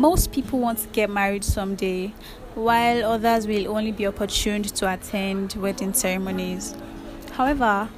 Most 0.00 0.32
people 0.32 0.60
want 0.60 0.78
to 0.78 0.88
get 0.88 1.10
married 1.10 1.44
someday, 1.44 2.14
while 2.54 3.04
others 3.04 3.46
will 3.46 3.68
only 3.76 3.92
be 3.92 4.06
opportuned 4.06 4.74
to 4.76 4.90
attend 4.90 5.52
wedding 5.52 5.92
ceremonies. 5.92 6.74
However, 7.32 7.90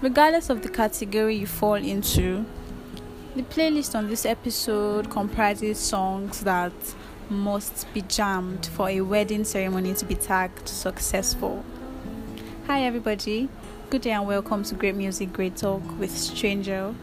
regardless 0.00 0.48
of 0.48 0.62
the 0.62 0.70
category 0.70 1.36
you 1.36 1.46
fall 1.46 1.74
into, 1.74 2.46
the 3.36 3.42
playlist 3.42 3.94
on 3.94 4.08
this 4.08 4.24
episode 4.24 5.10
comprises 5.10 5.78
songs 5.78 6.40
that 6.44 6.72
must 7.28 7.92
be 7.92 8.00
jammed 8.00 8.64
for 8.64 8.88
a 8.88 9.02
wedding 9.02 9.44
ceremony 9.44 9.92
to 9.92 10.06
be 10.06 10.14
tagged 10.14 10.66
successful. 10.66 11.62
Hi, 12.68 12.84
everybody. 12.84 13.50
Good 13.90 14.00
day 14.00 14.12
and 14.12 14.26
welcome 14.26 14.64
to 14.64 14.74
Great 14.74 14.94
Music, 14.94 15.30
Great 15.30 15.56
Talk 15.56 15.82
with 15.98 16.16
Stranger. 16.16 16.94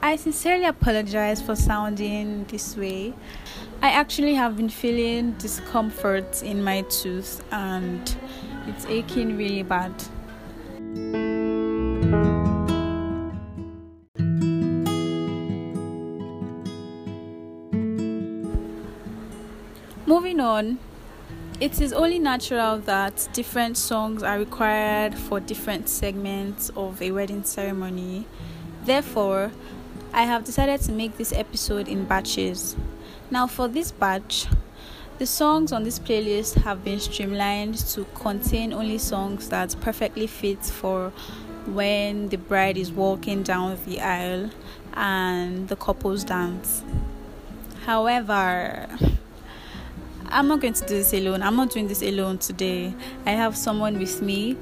I 0.00 0.14
sincerely 0.14 0.64
apologize 0.64 1.42
for 1.42 1.56
sounding 1.56 2.44
this 2.44 2.76
way. 2.76 3.14
I 3.80 3.90
actually 3.90 4.34
have 4.34 4.56
been 4.56 4.68
feeling 4.68 5.32
discomfort 5.32 6.42
in 6.42 6.64
my 6.64 6.82
tooth 6.82 7.44
and 7.52 8.16
it's 8.66 8.84
aching 8.86 9.36
really 9.36 9.62
bad. 9.62 9.92
Moving 20.06 20.40
on, 20.40 20.78
it 21.60 21.80
is 21.80 21.92
only 21.92 22.18
natural 22.18 22.78
that 22.78 23.28
different 23.32 23.76
songs 23.76 24.24
are 24.24 24.40
required 24.40 25.14
for 25.14 25.38
different 25.38 25.88
segments 25.88 26.70
of 26.70 27.00
a 27.00 27.12
wedding 27.12 27.44
ceremony. 27.44 28.26
Therefore, 28.84 29.52
I 30.12 30.22
have 30.24 30.42
decided 30.42 30.80
to 30.80 30.92
make 30.92 31.16
this 31.16 31.32
episode 31.32 31.86
in 31.86 32.06
batches. 32.06 32.74
Now, 33.30 33.46
for 33.46 33.68
this 33.68 33.92
batch, 33.92 34.46
the 35.18 35.26
songs 35.26 35.70
on 35.72 35.82
this 35.84 35.98
playlist 35.98 36.62
have 36.62 36.82
been 36.82 36.98
streamlined 36.98 37.76
to 37.88 38.04
contain 38.14 38.72
only 38.72 38.96
songs 38.96 39.50
that 39.50 39.76
perfectly 39.80 40.26
fit 40.26 40.64
for 40.64 41.10
when 41.66 42.30
the 42.30 42.38
bride 42.38 42.78
is 42.78 42.90
walking 42.90 43.42
down 43.42 43.76
the 43.84 44.00
aisle 44.00 44.50
and 44.94 45.68
the 45.68 45.76
couples 45.76 46.24
dance. 46.24 46.82
However, 47.84 48.88
I'm 50.26 50.48
not 50.48 50.60
going 50.60 50.74
to 50.74 50.86
do 50.86 50.94
this 50.94 51.12
alone. 51.12 51.42
I'm 51.42 51.56
not 51.56 51.70
doing 51.70 51.88
this 51.88 52.00
alone 52.00 52.38
today. 52.38 52.94
I 53.26 53.32
have 53.32 53.56
someone 53.56 53.98
with 53.98 54.22
me 54.22 54.56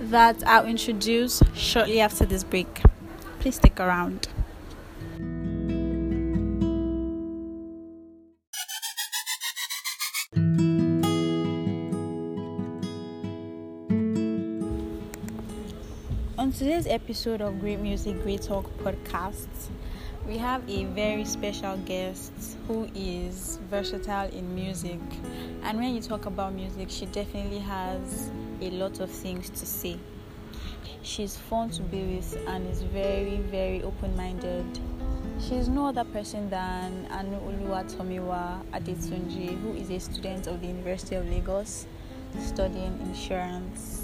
that 0.00 0.46
I'll 0.46 0.66
introduce 0.66 1.42
shortly 1.54 2.00
after 2.00 2.26
this 2.26 2.44
break. 2.44 2.82
Please 3.40 3.56
stick 3.56 3.80
around. 3.80 4.28
Today's 16.78 16.94
episode 16.94 17.40
of 17.40 17.58
Great 17.58 17.80
Music, 17.80 18.22
Great 18.22 18.42
Talk 18.42 18.64
podcast, 18.84 19.48
we 20.28 20.38
have 20.38 20.62
a 20.70 20.84
very 20.84 21.24
special 21.24 21.76
guest 21.78 22.56
who 22.68 22.88
is 22.94 23.58
versatile 23.68 24.28
in 24.30 24.54
music. 24.54 25.00
And 25.64 25.78
when 25.78 25.92
you 25.92 26.00
talk 26.00 26.26
about 26.26 26.52
music, 26.52 26.88
she 26.88 27.06
definitely 27.06 27.58
has 27.58 28.30
a 28.60 28.70
lot 28.70 29.00
of 29.00 29.10
things 29.10 29.50
to 29.50 29.66
say. 29.66 29.98
She's 31.02 31.36
fun 31.36 31.70
to 31.70 31.82
be 31.82 32.16
with 32.16 32.38
and 32.46 32.70
is 32.70 32.82
very, 32.82 33.38
very 33.50 33.82
open 33.82 34.16
minded. 34.16 34.78
She's 35.40 35.68
no 35.68 35.86
other 35.86 36.04
person 36.04 36.48
than 36.48 37.08
Anu 37.10 37.40
Oluwa 37.40 37.92
Tomiwa 37.92 38.64
Adetunji, 38.70 39.60
who 39.62 39.74
is 39.74 39.90
a 39.90 39.98
student 39.98 40.46
of 40.46 40.60
the 40.60 40.68
University 40.68 41.16
of 41.16 41.28
Lagos 41.28 41.88
studying 42.38 43.00
insurance. 43.00 43.97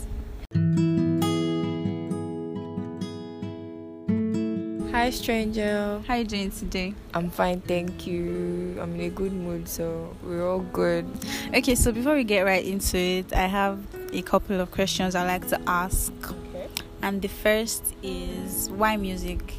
Hi, 4.95 5.11
stranger. 5.11 6.01
How 6.07 6.15
are 6.15 6.19
you 6.19 6.25
doing 6.25 6.53
today? 6.53 6.95
I'm 7.15 7.29
fine, 7.29 7.61
thank 7.63 8.07
you. 8.07 8.79
I'm 8.81 8.95
in 8.95 9.01
a 9.01 9.09
good 9.09 9.33
mood, 9.33 9.69
so 9.69 10.17
we're 10.23 10.49
all 10.49 10.61
good. 10.61 11.05
Okay, 11.53 11.75
so 11.75 11.91
before 11.91 12.15
we 12.15 12.23
get 12.23 12.43
right 12.43 12.65
into 12.65 12.97
it, 12.97 13.33
I 13.33 13.47
have 13.49 13.81
a 14.13 14.23
couple 14.23 14.61
of 14.61 14.71
questions 14.71 15.17
I'd 15.17 15.27
like 15.27 15.49
to 15.49 15.61
ask. 15.67 16.13
Okay. 16.25 16.69
And 17.03 17.21
the 17.21 17.27
first 17.27 17.93
is 18.05 18.71
why 18.71 18.97
music? 18.97 19.55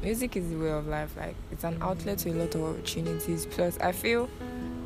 Music 0.00 0.36
is 0.36 0.48
the 0.48 0.54
way 0.56 0.70
of 0.70 0.86
life. 0.86 1.12
Like 1.16 1.34
it's 1.50 1.64
an 1.64 1.78
outlet 1.82 2.18
to 2.18 2.30
a 2.30 2.34
lot 2.34 2.54
of 2.54 2.62
opportunities. 2.62 3.46
Plus, 3.46 3.80
I 3.80 3.90
feel 3.90 4.28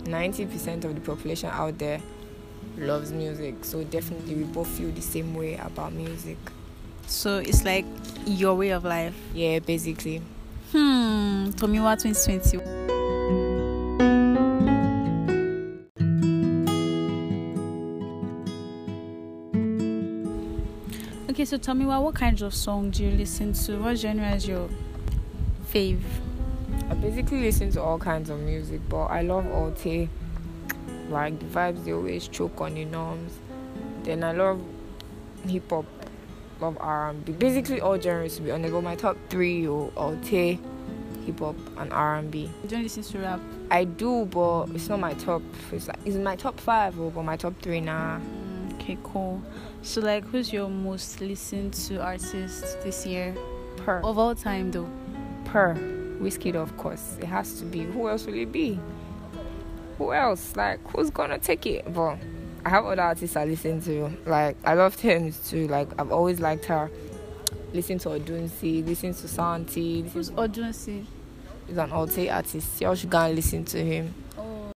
90% 0.04 0.86
of 0.86 0.94
the 0.94 1.02
population 1.02 1.50
out 1.52 1.76
there 1.76 2.00
loves 2.78 3.12
music. 3.12 3.62
So 3.62 3.84
definitely, 3.84 4.36
we 4.36 4.44
both 4.44 4.69
feel 4.69 4.91
the 4.91 5.02
same 5.02 5.34
way 5.34 5.56
about 5.58 5.92
music. 5.92 6.38
So 7.06 7.38
it's 7.38 7.64
like 7.64 7.84
your 8.26 8.54
way 8.54 8.70
of 8.70 8.84
life. 8.84 9.14
Yeah, 9.34 9.58
basically. 9.58 10.22
Hmm, 10.72 11.50
Tomiwa 11.50 12.00
2020. 12.00 12.82
Okay, 21.30 21.46
so 21.46 21.56
Tomiwa, 21.56 22.00
what 22.00 22.12
what 22.12 22.14
kinds 22.14 22.42
of 22.42 22.54
songs 22.54 22.98
do 22.98 23.04
you 23.04 23.10
listen 23.10 23.54
to? 23.54 23.78
What 23.78 23.96
genre 23.96 24.34
is 24.34 24.46
your 24.46 24.69
fave? 25.72 26.02
I 26.90 26.94
basically 26.94 27.40
listen 27.40 27.70
to 27.72 27.82
all 27.82 27.98
kinds 27.98 28.28
of 28.28 28.38
music, 28.40 28.82
but 28.88 29.06
I 29.06 29.22
love 29.22 29.46
Alte. 29.46 30.10
Like 31.08 31.38
the 31.38 31.46
vibes 31.46 31.84
they 31.84 31.92
always 31.94 32.28
choke 32.28 32.60
on 32.60 32.74
the 32.74 32.84
norms. 32.84 33.32
Then 34.02 34.24
I 34.24 34.32
love 34.32 34.60
hip 35.48 35.70
hop, 35.70 35.86
love 36.62 36.78
R&B. 36.81 37.33
Basically 37.33 37.81
all 37.81 38.00
genres 38.00 38.37
to 38.37 38.43
be 38.43 38.50
honest. 38.50 38.73
But 38.73 38.83
my 38.83 38.95
top 38.97 39.17
three 39.28 39.67
are 39.67 39.91
Alte, 39.97 40.59
hip 41.27 41.39
hop, 41.39 41.56
and 41.77 41.93
R&B. 41.93 42.50
You 42.62 42.69
don't 42.69 42.83
listen 42.83 43.03
to 43.03 43.19
rap? 43.19 43.41
I 43.71 43.84
do, 43.84 44.25
but 44.27 44.71
it's 44.71 44.89
not 44.89 45.00
my 45.00 45.12
top. 45.15 45.43
It's 45.73 45.89
like 45.89 45.99
it's 46.05 46.17
my 46.17 46.37
top 46.37 46.59
five, 46.61 46.97
but 46.97 47.23
my 47.23 47.37
top 47.37 47.55
three 47.61 47.81
nah. 47.81 48.19
Mm, 48.19 48.75
okay, 48.75 48.97
cool. 49.03 49.43
So, 49.83 50.00
like, 50.00 50.25
who's 50.25 50.53
your 50.53 50.69
most 50.69 51.21
listened 51.21 51.75
to 51.75 52.00
artist 52.00 52.81
this 52.83 53.05
year? 53.05 53.34
Per 53.79 54.00
Of 54.00 54.17
all 54.19 54.34
time, 54.34 54.71
though. 54.71 54.89
per 55.44 55.75
Whiskey, 56.21 56.53
of 56.55 56.77
course. 56.77 57.17
It 57.21 57.25
has 57.27 57.59
to 57.59 57.65
be. 57.65 57.81
Who 57.83 58.09
else 58.09 58.27
will 58.27 58.34
it 58.34 58.53
be? 58.53 58.79
Who 59.99 60.12
else? 60.12 60.55
Like 60.56 60.79
who's 60.91 61.11
gonna 61.11 61.39
take 61.39 61.67
it? 61.67 61.93
But 61.93 62.19
I 62.65 62.69
have 62.69 62.84
other 62.84 63.03
artists 63.03 63.37
I 63.37 63.45
listen 63.45 63.81
to. 63.83 64.11
Like 64.25 64.56
I 64.65 64.75
love 64.75 64.97
Tems 64.97 65.50
too. 65.50 65.67
Like 65.67 65.89
I've 65.99 66.12
always 66.12 66.41
liked 66.41 66.67
her. 66.67 66.91
Listen 67.73 67.99
to 68.00 68.11
Odunsi, 68.11 68.87
listen 68.87 69.15
to 69.15 69.28
Santi. 69.28 70.03
Who's 70.03 70.31
Odunsi? 70.31 71.05
He's 71.67 71.77
an 71.78 71.91
Alte 71.91 72.28
artist. 72.28 72.81
Y'all 72.81 72.95
should 72.95 73.11
go 73.11 73.19
and 73.19 73.34
listen 73.34 73.65
to 73.65 73.83
him. 73.83 74.15
Oh. 74.37 74.73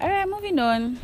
Alright, 0.00 0.28
moving 0.28 0.58
on. 0.58 0.98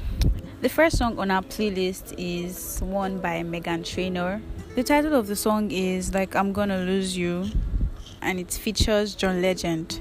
The 0.61 0.69
first 0.69 0.99
song 0.99 1.19
on 1.19 1.31
our 1.31 1.43
playlist 1.43 2.15
is 2.17 2.81
one 2.81 3.19
by 3.19 3.43
Meghan 3.43 3.85
Trainor. 3.85 4.41
The 4.77 4.85
title 4.85 5.15
of 5.15 5.27
the 5.27 5.37
song 5.37 5.71
is 5.71 6.15
Like 6.15 6.37
I'm 6.37 6.53
Gonna 6.53 6.79
Lose 6.79 7.17
You 7.17 7.47
and 8.23 8.39
it 8.39 8.53
features 8.53 9.15
John 9.15 9.43
Legend. 9.43 10.01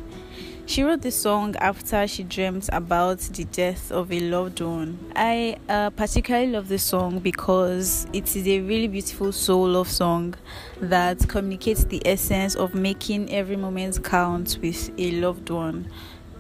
She 0.66 0.84
wrote 0.84 1.02
this 1.02 1.16
song 1.16 1.56
after 1.58 2.08
she 2.08 2.24
dreamt 2.24 2.70
about 2.72 3.20
the 3.20 3.44
death 3.44 3.92
of 3.92 4.12
a 4.12 4.20
loved 4.22 4.62
one. 4.62 5.12
I 5.16 5.58
uh, 5.68 5.90
particularly 5.90 6.48
love 6.52 6.70
this 6.70 6.84
song 6.84 7.20
because 7.20 8.08
it 8.14 8.36
is 8.36 8.48
a 8.48 8.62
really 8.62 8.88
beautiful 8.88 9.32
soul 9.34 9.68
love 9.70 9.90
song 9.90 10.36
that 10.80 11.28
communicates 11.28 11.84
the 11.86 12.02
essence 12.06 12.56
of 12.56 12.74
making 12.74 13.34
every 13.34 13.58
moment 13.58 14.02
count 14.04 14.60
with 14.62 14.92
a 14.98 15.12
loved 15.12 15.50
one 15.50 15.92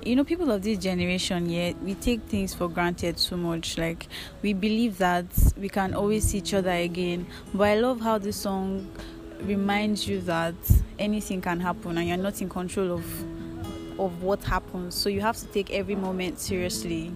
you 0.03 0.15
know 0.15 0.23
people 0.23 0.49
of 0.49 0.63
this 0.63 0.79
generation 0.79 1.47
yeah 1.47 1.73
we 1.83 1.93
take 1.93 2.21
things 2.23 2.55
for 2.55 2.67
granted 2.67 3.19
so 3.19 3.37
much 3.37 3.77
like 3.77 4.07
we 4.41 4.51
believe 4.51 4.97
that 4.97 5.25
we 5.57 5.69
can 5.69 5.93
always 5.93 6.23
see 6.23 6.39
each 6.39 6.55
other 6.55 6.71
again 6.71 7.25
but 7.53 7.67
i 7.67 7.75
love 7.75 8.01
how 8.01 8.17
this 8.17 8.37
song 8.37 8.89
reminds 9.43 10.07
you 10.07 10.19
that 10.21 10.55
anything 10.97 11.39
can 11.39 11.59
happen 11.59 11.97
and 11.99 12.07
you're 12.07 12.17
not 12.17 12.41
in 12.41 12.49
control 12.49 12.91
of 12.91 13.05
of 13.99 14.23
what 14.23 14.43
happens 14.43 14.95
so 14.95 15.09
you 15.09 15.21
have 15.21 15.37
to 15.37 15.45
take 15.47 15.71
every 15.71 15.95
moment 15.95 16.39
seriously 16.39 17.11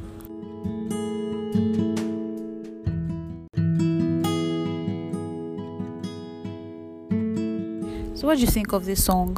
so 8.15 8.27
what 8.27 8.35
do 8.35 8.41
you 8.41 8.47
think 8.47 8.73
of 8.73 8.85
this 8.85 9.03
song 9.03 9.37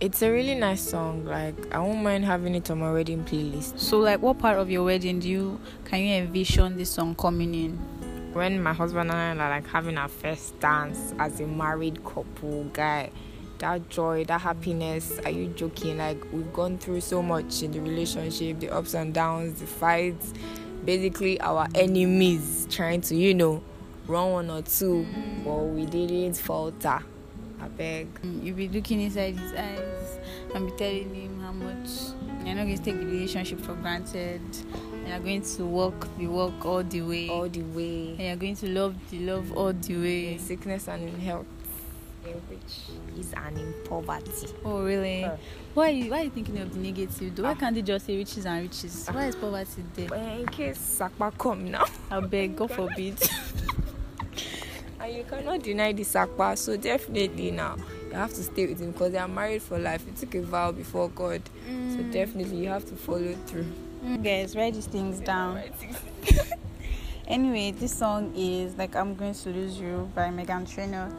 It's 0.00 0.20
a 0.20 0.32
really 0.32 0.56
nice 0.56 0.82
song. 0.82 1.24
Like 1.24 1.54
I 1.72 1.78
won't 1.78 2.02
mind 2.02 2.24
having 2.24 2.56
it 2.56 2.68
on 2.72 2.80
my 2.80 2.92
wedding 2.92 3.22
playlist. 3.24 3.78
so 3.78 3.98
like 4.00 4.20
what 4.20 4.36
part 4.38 4.58
of 4.58 4.68
your 4.68 4.82
wedding 4.82 5.20
do 5.20 5.28
you 5.28 5.60
can 5.84 6.00
you 6.00 6.14
envision 6.16 6.76
this 6.76 6.90
song 6.90 7.14
coming 7.14 7.54
in 7.54 7.78
When 8.32 8.62
my 8.62 8.72
husband 8.72 9.10
and 9.10 9.40
I 9.40 9.46
are 9.46 9.50
like 9.50 9.68
having 9.68 9.98
our 9.98 10.08
first 10.08 10.58
dance 10.58 11.14
as 11.18 11.38
a 11.40 11.46
married 11.46 12.02
couple, 12.02 12.64
guy, 12.72 13.10
that 13.62 13.88
joy, 13.88 14.24
that 14.24 14.40
happiness. 14.40 15.20
Are 15.24 15.30
you 15.30 15.46
joking? 15.46 15.98
Like 15.98 16.20
we've 16.32 16.52
gone 16.52 16.78
through 16.78 17.00
so 17.00 17.22
much 17.22 17.62
in 17.62 17.70
the 17.70 17.80
relationship, 17.80 18.58
the 18.58 18.70
ups 18.70 18.94
and 18.94 19.14
downs, 19.14 19.60
the 19.60 19.66
fights, 19.66 20.34
basically 20.84 21.40
our 21.40 21.68
enemies 21.76 22.66
trying 22.70 23.00
to, 23.02 23.14
you 23.14 23.34
know, 23.34 23.62
run 24.08 24.32
one 24.32 24.50
or 24.50 24.62
two, 24.62 25.06
but 25.44 25.54
we 25.54 25.86
didn't 25.86 26.34
falter. 26.34 27.00
I 27.60 27.68
beg. 27.68 28.08
You'll 28.24 28.56
be 28.56 28.68
looking 28.68 29.00
inside 29.00 29.36
his 29.36 29.52
eyes 29.52 30.18
and 30.52 30.66
be 30.66 30.76
telling 30.76 31.14
him 31.14 31.40
how 31.40 31.52
much 31.52 31.88
you're 32.44 32.56
not 32.56 32.64
going 32.64 32.76
to 32.76 32.82
take 32.82 32.98
the 32.98 33.06
relationship 33.06 33.60
for 33.60 33.74
granted. 33.74 34.40
You're 35.06 35.20
going 35.20 35.42
to 35.42 35.64
walk 35.64 36.08
the 36.18 36.26
walk 36.26 36.66
all 36.66 36.82
the 36.82 37.02
way. 37.02 37.28
All 37.28 37.48
the 37.48 37.62
way. 37.62 38.16
And 38.18 38.20
you're 38.20 38.36
going 38.36 38.56
to 38.56 38.68
love 38.68 38.96
the 39.10 39.20
love 39.20 39.52
all 39.56 39.72
the 39.72 39.96
way. 39.96 40.32
In 40.32 40.40
sickness 40.40 40.88
and 40.88 41.08
in 41.08 41.20
health. 41.20 41.46
In 42.26 42.34
which 42.48 43.18
is 43.18 43.32
and 43.32 43.58
in 43.58 43.74
poverty. 43.84 44.48
Oh 44.64 44.82
really? 44.84 45.24
Uh, 45.24 45.36
why 45.74 45.88
are 45.88 45.90
you 45.90 46.10
why 46.10 46.20
are 46.20 46.24
you 46.24 46.30
thinking 46.30 46.58
of 46.58 46.72
the 46.72 46.78
negative 46.78 47.34
though? 47.34 47.42
Why 47.42 47.54
can't 47.54 47.74
they 47.74 47.82
just 47.82 48.06
say 48.06 48.16
riches 48.16 48.46
and 48.46 48.62
riches? 48.62 49.08
Why 49.10 49.26
is 49.26 49.36
poverty 49.36 49.84
there? 49.94 50.14
in 50.14 50.46
case 50.46 50.78
Sakpa 50.78 51.36
come 51.36 51.70
now. 51.70 51.86
I 52.10 52.20
beg, 52.20 52.56
God 52.56 52.70
forbid. 52.78 53.20
and 55.00 55.14
you 55.14 55.24
cannot 55.24 55.62
deny 55.62 55.92
the 55.92 56.04
Sakpa, 56.04 56.56
so 56.56 56.76
definitely 56.76 57.50
now 57.50 57.76
you 58.12 58.18
have 58.18 58.34
to 58.34 58.42
stay 58.42 58.66
with 58.66 58.78
him 58.78 58.92
because 58.92 59.12
they 59.12 59.18
are 59.18 59.28
married 59.28 59.62
for 59.62 59.78
life. 59.78 60.04
You 60.06 60.12
took 60.12 60.34
a 60.34 60.42
vow 60.42 60.70
before 60.70 61.08
God, 61.08 61.40
mm. 61.68 61.96
so 61.96 62.02
definitely 62.12 62.58
you 62.58 62.68
have 62.68 62.84
to 62.86 62.94
follow 62.94 63.34
through. 63.46 63.66
Mm. 64.04 64.22
Guys, 64.22 64.54
write 64.54 64.74
these 64.74 64.86
things 64.86 65.18
down. 65.32 65.62
anyway, 67.26 67.70
this 67.70 67.94
song 67.94 68.32
is 68.36 68.76
like 68.76 68.94
I'm 68.94 69.14
Going 69.14 69.34
to 69.34 69.48
Lose 69.48 69.78
You 69.78 70.10
by 70.14 70.28
Meghan 70.28 70.72
Trainor 70.72 71.10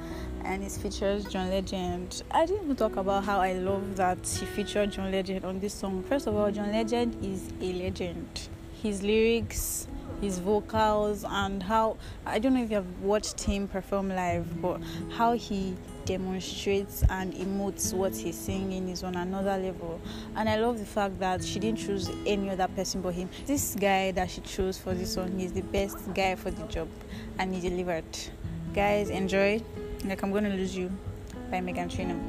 and 0.46 0.64
it 0.64 0.72
features 0.72 1.26
John 1.26 1.50
Legend. 1.50 2.24
I 2.32 2.46
didn't 2.46 2.66
even 2.66 2.76
talk 2.76 2.96
about 2.98 3.24
how 3.24 3.40
I 3.40 3.54
love 3.54 3.96
that 3.96 4.20
he 4.28 4.46
featured 4.46 4.92
John 4.92 5.12
Legend 5.12 5.46
on 5.46 5.60
this 5.60 5.74
song. 5.74 6.04
First 6.04 6.28
of 6.28 6.36
all, 6.36 6.52
John 6.52 6.72
Legend 6.72 7.18
is 7.24 7.50
a 7.62 7.74
legend. 7.74 8.50
His 8.82 9.02
lyrics, 9.02 9.88
his 10.22 10.40
vocals, 10.40 11.24
and 11.28 11.64
how 11.64 11.98
I 12.26 12.40
don't 12.40 12.54
know 12.54 12.64
if 12.64 12.70
you 12.70 12.76
have 12.76 13.00
watched 13.02 13.42
him 13.42 13.68
perform 13.68 14.10
live, 14.10 14.62
but 14.62 14.82
how 15.12 15.34
he 15.34 15.76
demonstrates 16.06 17.04
and 17.10 17.34
emotes 17.34 17.94
what 17.94 18.14
he's 18.16 18.38
singing 18.38 18.90
is 18.90 19.04
on 19.04 19.16
another 19.16 19.58
level. 19.58 20.02
And 20.36 20.50
I 20.50 20.58
love 20.58 20.80
the 20.80 20.86
fact 20.86 21.20
that 21.20 21.44
she 21.44 21.60
didn't 21.60 21.80
choose 21.80 22.10
any 22.26 22.50
other 22.50 22.68
person 22.68 23.02
but 23.02 23.14
him. 23.14 23.30
This 23.46 23.76
guy 23.80 24.12
that 24.12 24.30
she 24.30 24.42
chose 24.42 24.78
for 24.78 24.94
this 24.94 25.14
song, 25.14 25.40
he's 25.40 25.54
the 25.54 25.62
best 25.62 25.98
guy 26.14 26.36
for 26.36 26.52
the 26.52 26.64
job, 26.68 26.90
and 27.40 27.56
he 27.56 27.62
delivered. 27.62 28.06
Guys, 28.74 29.10
enjoy. 29.10 29.62
Like 30.06 30.22
I'm 30.22 30.34
Gonna 30.34 30.50
Lose 30.50 30.76
You 30.76 30.92
by 31.50 31.60
Meghan 31.60 31.90
Trainor. 31.90 32.20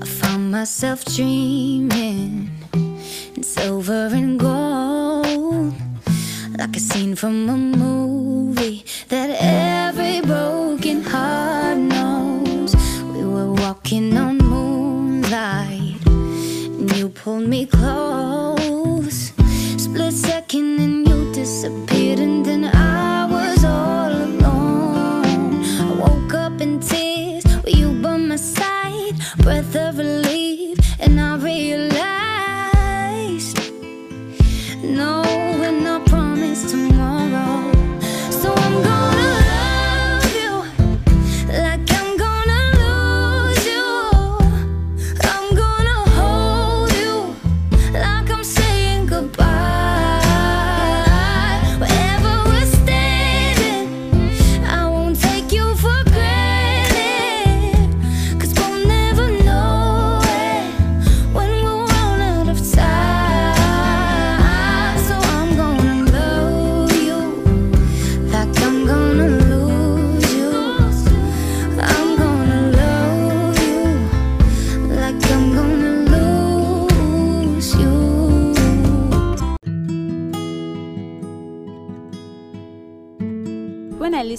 I 0.00 0.06
found 0.06 0.52
myself 0.52 1.04
dreaming 1.04 2.50
in 3.34 3.42
silver 3.42 4.08
and 4.12 4.38
gold, 4.38 5.74
like 6.56 6.76
a 6.76 6.80
scene 6.80 7.16
from 7.16 7.48
a 7.48 7.56
movie 7.56 8.07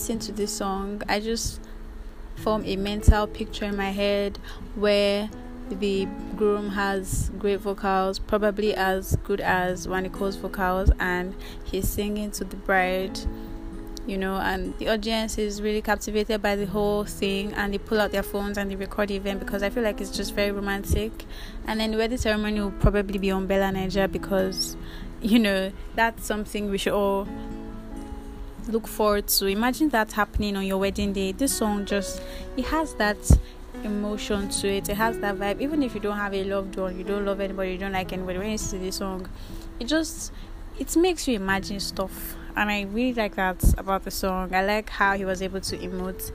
listen 0.09 0.33
to 0.33 0.41
this 0.41 0.51
song, 0.51 1.03
I 1.07 1.19
just 1.19 1.61
form 2.37 2.63
a 2.65 2.75
mental 2.77 3.27
picture 3.27 3.65
in 3.65 3.77
my 3.77 3.91
head 3.91 4.39
where 4.73 5.29
the 5.69 6.07
groom 6.35 6.71
has 6.71 7.29
great 7.37 7.59
vocals, 7.59 8.17
probably 8.17 8.73
as 8.73 9.17
good 9.17 9.39
as 9.39 9.85
Wande 9.85 10.11
Coal's 10.11 10.35
vocals, 10.35 10.89
and 10.99 11.35
he's 11.63 11.87
singing 11.87 12.31
to 12.31 12.43
the 12.43 12.55
bride, 12.55 13.19
you 14.07 14.17
know, 14.17 14.37
and 14.37 14.75
the 14.79 14.89
audience 14.89 15.37
is 15.37 15.61
really 15.61 15.83
captivated 15.83 16.41
by 16.41 16.55
the 16.55 16.65
whole 16.65 17.05
thing, 17.05 17.53
and 17.53 17.71
they 17.71 17.77
pull 17.77 18.01
out 18.01 18.11
their 18.11 18.23
phones 18.23 18.57
and 18.57 18.71
they 18.71 18.75
record 18.75 19.09
the 19.09 19.15
event 19.15 19.39
because 19.39 19.61
I 19.61 19.69
feel 19.69 19.83
like 19.83 20.01
it's 20.01 20.09
just 20.17 20.33
very 20.33 20.49
romantic. 20.49 21.11
And 21.67 21.79
then 21.79 21.91
the 21.91 21.97
wedding 21.97 22.17
ceremony 22.17 22.61
will 22.61 22.71
probably 22.71 23.19
be 23.19 23.29
on 23.29 23.45
Bella 23.45 23.71
Naija 23.71 24.11
because, 24.11 24.75
you 25.21 25.37
know, 25.37 25.71
that's 25.93 26.25
something 26.25 26.71
we 26.71 26.79
should 26.79 26.93
all 26.93 27.27
look 28.71 28.87
forward 28.87 29.27
to. 29.27 29.47
Imagine 29.47 29.89
that 29.89 30.11
happening 30.13 30.55
on 30.55 30.65
your 30.65 30.77
wedding 30.77 31.13
day. 31.13 31.31
This 31.31 31.57
song 31.57 31.85
just 31.85 32.21
it 32.57 32.65
has 32.65 32.93
that 32.95 33.17
emotion 33.83 34.49
to 34.49 34.67
it. 34.67 34.89
It 34.89 34.95
has 34.97 35.19
that 35.19 35.35
vibe. 35.35 35.61
Even 35.61 35.83
if 35.83 35.93
you 35.93 35.99
don't 35.99 36.17
have 36.17 36.33
a 36.33 36.43
loved 36.43 36.75
one, 36.75 36.97
you 36.97 37.03
don't 37.03 37.25
love 37.25 37.39
anybody, 37.39 37.71
you 37.71 37.77
don't 37.77 37.91
like 37.91 38.13
anybody. 38.13 38.39
When 38.39 38.51
you 38.51 38.57
see 38.57 38.77
this 38.77 38.97
song, 38.97 39.29
it 39.79 39.85
just 39.85 40.31
it 40.77 40.95
makes 40.95 41.27
you 41.27 41.35
imagine 41.35 41.79
stuff. 41.79 42.35
And 42.55 42.69
I 42.69 42.81
really 42.81 43.13
like 43.13 43.35
that 43.35 43.63
about 43.77 44.03
the 44.03 44.11
song. 44.11 44.53
I 44.53 44.63
like 44.63 44.89
how 44.89 45.15
he 45.15 45.25
was 45.25 45.41
able 45.41 45.61
to 45.61 45.77
emote 45.77 46.31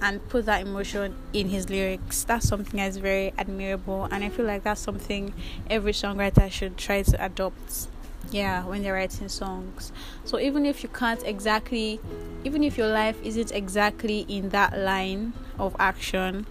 and 0.00 0.26
put 0.28 0.46
that 0.46 0.62
emotion 0.66 1.14
in 1.32 1.48
his 1.48 1.68
lyrics. 1.68 2.24
That's 2.24 2.48
something 2.48 2.78
that's 2.78 2.96
very 2.96 3.32
admirable, 3.36 4.04
and 4.10 4.22
I 4.24 4.28
feel 4.28 4.46
like 4.46 4.62
that's 4.62 4.80
something 4.80 5.34
every 5.68 5.92
songwriter 5.92 6.50
should 6.50 6.76
try 6.76 7.02
to 7.02 7.24
adopt 7.24 7.88
yeah 8.30 8.64
when 8.64 8.82
they're 8.82 8.94
writing 8.94 9.28
songs. 9.28 9.92
So 10.24 10.38
even 10.38 10.66
if 10.66 10.82
you 10.82 10.88
can't 10.88 11.22
exactly 11.24 12.00
even 12.44 12.62
if 12.62 12.78
your 12.78 12.88
life 12.88 13.16
isn't 13.22 13.52
exactly 13.52 14.20
in 14.28 14.50
that 14.50 14.78
line 14.78 15.32
of 15.58 15.74
action 15.78 16.46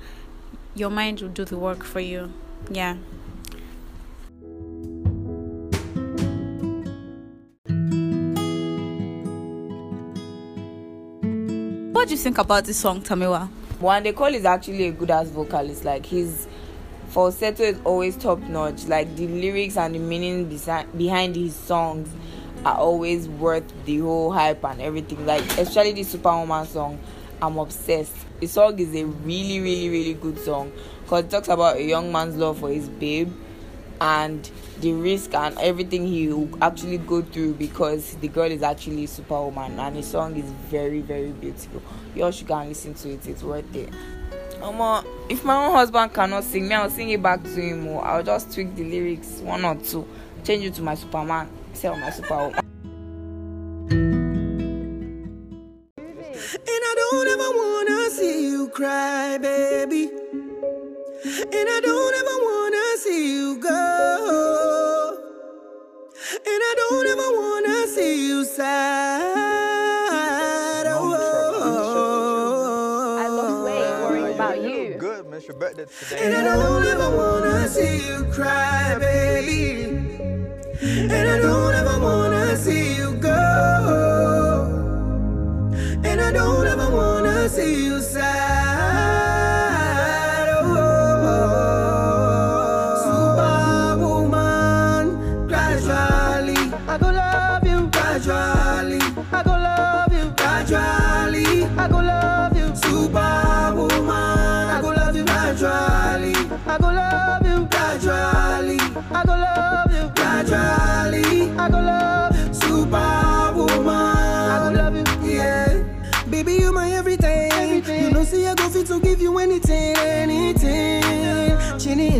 your 0.75 0.89
mind 0.89 1.21
will 1.21 1.29
do 1.29 1.45
the 1.45 1.57
work 1.57 1.83
for 1.83 1.99
you. 1.99 2.31
Yeah. 2.69 2.97
What 11.93 12.07
do 12.09 12.13
you 12.13 12.17
think 12.17 12.37
about 12.37 12.65
this 12.65 12.77
song 12.77 13.01
Tomiwa? 13.01 13.49
Wande 13.81 14.15
Coal 14.15 14.33
is 14.33 14.45
actually 14.45 14.87
a 14.87 14.91
good 14.91 15.11
ass 15.11 15.29
vocalist. 15.29 15.83
Like 15.83 16.05
he's 16.05 16.47
falsetto 17.17 17.63
is 17.63 17.79
always 17.83 18.15
top 18.15 18.37
notch. 18.41 18.85
Like 18.85 19.15
the 19.15 19.25
lyrics 19.25 19.75
and 19.75 19.95
the 19.95 19.99
meaning 19.99 20.45
behind 20.95 21.35
his 21.35 21.55
songs 21.55 22.07
are 22.63 22.77
always 22.77 23.27
worth 23.27 23.63
the 23.85 23.97
whole 23.97 24.31
hype 24.31 24.63
and 24.63 24.79
everything. 24.79 25.25
Like 25.25 25.41
especially 25.57 25.93
the 25.93 26.03
Superwoman 26.03 26.67
song, 26.67 26.99
I'm 27.41 27.57
obsessed. 27.57 28.13
The 28.39 28.45
song 28.45 28.77
is 28.77 28.93
a 28.93 29.03
really, 29.03 29.59
really, 29.59 29.89
really 29.89 30.13
good 30.13 30.37
song 30.37 30.71
because 31.01 31.23
it 31.23 31.31
talks 31.31 31.47
about 31.47 31.77
a 31.77 31.83
young 31.83 32.11
man's 32.11 32.35
love 32.35 32.59
for 32.59 32.69
his 32.69 32.87
babe 32.87 33.33
and 33.99 34.51
the 34.81 34.93
risk 34.93 35.33
and 35.33 35.57
everything 35.57 36.05
he 36.05 36.27
will 36.27 36.63
actually 36.63 36.99
go 36.99 37.23
through 37.23 37.55
because 37.55 38.13
the 38.17 38.27
girl 38.27 38.51
is 38.51 38.61
actually 38.61 39.07
superwoman 39.07 39.79
and 39.79 39.95
the 39.95 40.03
song 40.03 40.35
is 40.35 40.45
very 40.69 41.01
very 41.01 41.31
beautiful 41.31 41.81
you 42.13 42.23
all 42.23 42.29
should 42.29 42.45
go 42.45 42.53
and 42.59 42.69
listen 42.69 42.93
to 42.93 43.09
it 43.09 43.25
it's 43.25 43.41
worth 43.41 43.75
it 43.75 43.89
Omo, 44.61 45.05
if 45.29 45.43
my 45.43 45.55
own 45.55 45.71
husband 45.71 46.13
cannot 46.13 46.43
sing 46.43 46.67
me, 46.67 46.75
I'll 46.75 46.89
sing 46.89 47.09
it 47.09 47.21
back 47.21 47.43
to 47.43 47.49
him. 47.49 47.87
Or 47.87 48.03
I'll 48.03 48.23
just 48.23 48.53
tweak 48.53 48.75
the 48.75 48.83
lyrics 48.83 49.39
one 49.39 49.63
or 49.63 49.75
two, 49.75 50.07
change 50.43 50.65
it 50.65 50.73
to 50.75 50.81
my 50.81 50.95
Superman, 50.95 51.47
say 51.73 51.89
my 51.89 52.09
Superwoman. 52.09 52.66
And 86.03 86.21
I 86.21 86.31
don't 86.31 86.67
ever 86.67 86.89
wanna 86.89 87.49
see 87.49 87.85
you 87.85 88.01
sad. 88.01 88.66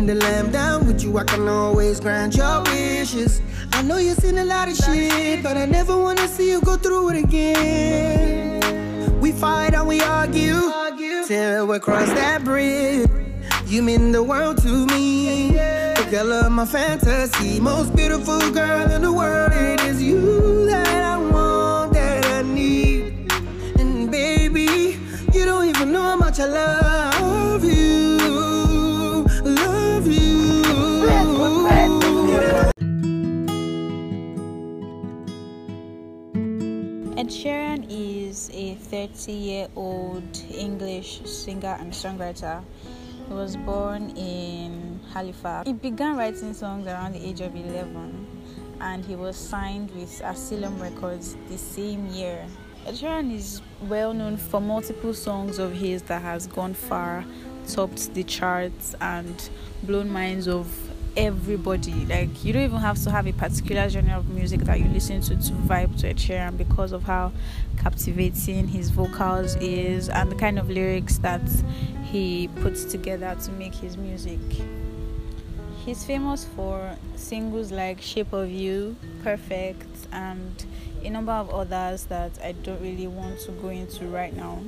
The 0.08 0.14
lamb 0.14 0.50
down 0.50 0.86
with 0.86 1.04
you, 1.04 1.18
I 1.18 1.24
can 1.24 1.46
always 1.46 2.00
grant 2.00 2.34
your 2.34 2.62
wishes. 2.62 3.42
I 3.72 3.82
know 3.82 3.98
you've 3.98 4.16
seen 4.16 4.38
a 4.38 4.44
lot 4.44 4.66
of 4.66 4.74
shit, 4.74 5.42
but 5.42 5.58
I 5.58 5.66
never 5.66 5.98
wanna 5.98 6.26
see 6.26 6.48
you 6.50 6.62
go 6.62 6.76
through 6.76 7.10
it 7.10 7.24
again. 7.24 9.20
We 9.20 9.32
fight 9.32 9.74
and 9.74 9.86
we 9.86 10.00
argue 10.00 10.72
till 11.26 11.66
we 11.66 11.78
cross 11.78 12.08
that 12.20 12.42
bridge. 12.42 13.06
You 13.66 13.82
mean 13.82 14.12
the 14.12 14.22
world 14.22 14.56
to 14.62 14.86
me. 14.86 15.50
The 15.50 16.08
girl 16.10 16.32
of 16.32 16.52
my 16.52 16.64
fantasy, 16.64 17.60
most 17.60 17.94
beautiful 17.94 18.40
girl 18.50 18.90
in 18.90 19.02
the 19.02 19.12
world. 19.12 19.52
It 19.52 19.82
is 19.82 20.02
you 20.02 20.64
that 20.70 20.88
I 20.88 21.18
want, 21.18 21.92
that 21.92 22.24
I 22.24 22.40
need. 22.40 23.30
And 23.78 24.10
baby, 24.10 24.98
you 25.34 25.44
don't 25.44 25.68
even 25.68 25.92
know 25.92 26.02
how 26.02 26.16
much 26.16 26.40
I 26.40 26.46
love 26.46 27.17
30 38.90 39.32
year 39.32 39.68
old 39.76 40.42
English 40.50 41.20
singer 41.24 41.76
and 41.78 41.92
songwriter. 41.92 42.62
He 43.28 43.34
was 43.34 43.56
born 43.56 44.10
in 44.16 45.00
Halifax. 45.12 45.66
He 45.66 45.74
began 45.74 46.16
writing 46.16 46.54
songs 46.54 46.86
around 46.86 47.12
the 47.12 47.26
age 47.26 47.42
of 47.42 47.54
11 47.54 48.26
and 48.80 49.04
he 49.04 49.16
was 49.16 49.36
signed 49.36 49.90
with 49.90 50.20
Asylum 50.24 50.80
Records 50.80 51.36
the 51.48 51.58
same 51.58 52.06
year. 52.06 52.46
Ed 52.86 52.94
Sheeran 52.94 53.34
is 53.34 53.60
well 53.82 54.14
known 54.14 54.38
for 54.38 54.60
multiple 54.60 55.12
songs 55.12 55.58
of 55.58 55.72
his 55.74 56.02
that 56.04 56.22
has 56.22 56.46
gone 56.46 56.72
far, 56.72 57.24
topped 57.66 58.14
the 58.14 58.22
charts 58.22 58.94
and 59.00 59.50
blown 59.82 60.08
minds 60.10 60.48
of 60.48 60.66
everybody. 61.18 62.06
Like 62.06 62.44
you 62.44 62.52
don't 62.52 62.62
even 62.62 62.78
have 62.78 63.02
to 63.02 63.10
have 63.10 63.26
a 63.26 63.32
particular 63.32 63.88
genre 63.88 64.18
of 64.18 64.28
music 64.28 64.60
that 64.60 64.78
you 64.78 64.86
listen 64.86 65.20
to 65.22 65.30
to 65.30 65.52
vibe 65.52 65.98
to 66.00 66.08
Ed 66.08 66.16
Sheeran 66.16 66.56
because 66.56 66.92
of 66.92 67.02
how 67.02 67.32
captivating 67.76 68.68
his 68.68 68.90
vocals 68.90 69.56
is 69.56 70.08
and 70.08 70.30
the 70.30 70.36
kind 70.36 70.60
of 70.60 70.70
lyrics 70.70 71.18
that 71.18 71.42
he 72.04 72.48
puts 72.60 72.84
together 72.84 73.36
to 73.42 73.50
make 73.52 73.74
his 73.74 73.96
music. 73.96 74.38
He's 75.84 76.04
famous 76.04 76.44
for 76.44 76.96
singles 77.16 77.72
like 77.72 78.00
Shape 78.00 78.32
of 78.32 78.48
You, 78.48 78.94
Perfect, 79.24 80.06
and 80.12 80.64
a 81.02 81.10
number 81.10 81.32
of 81.32 81.50
others 81.50 82.04
that 82.04 82.38
I 82.44 82.52
don't 82.52 82.80
really 82.80 83.08
want 83.08 83.40
to 83.40 83.52
go 83.52 83.70
into 83.70 84.06
right 84.06 84.34
now. 84.36 84.60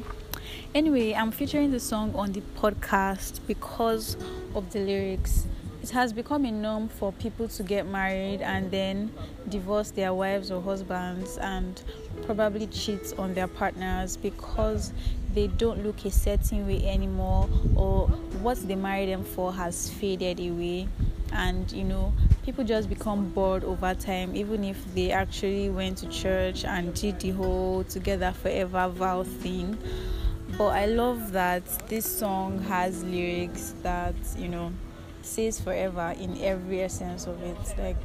Anyway, 0.74 1.14
I'm 1.14 1.30
featuring 1.30 1.70
the 1.70 1.80
song 1.80 2.12
on 2.16 2.32
the 2.32 2.42
podcast 2.56 3.38
because 3.46 4.16
of 4.54 4.72
the 4.72 4.80
lyrics. 4.80 5.46
It 5.82 5.88
has 5.90 6.12
become 6.12 6.44
a 6.44 6.52
norm 6.52 6.88
for 6.88 7.10
people 7.10 7.48
to 7.48 7.62
get 7.62 7.86
married 7.86 8.42
and 8.42 8.70
then 8.70 9.10
divorce 9.48 9.90
their 9.90 10.12
wives 10.12 10.50
or 10.50 10.60
husbands 10.60 11.38
and 11.38 11.82
probably 12.26 12.66
cheat 12.66 13.14
on 13.16 13.32
their 13.32 13.46
partners 13.46 14.18
because 14.18 14.92
they 15.32 15.46
don't 15.46 15.82
look 15.82 16.04
a 16.04 16.10
certain 16.10 16.66
way 16.66 16.86
anymore 16.86 17.48
or 17.76 18.08
what 18.42 18.58
they 18.68 18.74
married 18.74 19.08
them 19.08 19.24
for 19.24 19.54
has 19.54 19.88
faded 19.88 20.38
away. 20.38 20.86
And 21.32 21.70
you 21.72 21.84
know 21.84 22.12
people 22.44 22.64
just 22.64 22.90
become 22.90 23.30
bored 23.30 23.64
over 23.64 23.94
time 23.94 24.36
even 24.36 24.64
if 24.64 24.94
they 24.94 25.12
actually 25.12 25.70
went 25.70 25.98
to 25.98 26.08
church 26.08 26.64
and 26.64 26.92
did 26.92 27.20
the 27.20 27.30
whole 27.30 27.84
together 27.84 28.32
forever 28.32 28.86
vow 28.88 29.22
thing. 29.22 29.78
But 30.58 30.68
i 30.70 30.84
love 30.84 31.32
that 31.32 31.64
this 31.88 32.04
song 32.04 32.60
has 32.64 33.02
lyrics 33.04 33.74
that 33.82 34.14
you 34.36 34.48
know 34.48 34.72
says 35.24 35.60
forever 35.60 36.14
in 36.18 36.40
every 36.42 36.82
essence 36.82 37.26
of 37.26 37.40
it 37.42 37.56
like 37.78 38.04